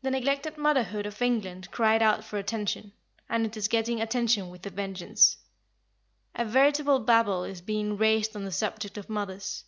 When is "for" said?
2.24-2.38